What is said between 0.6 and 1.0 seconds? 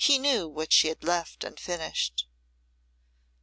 she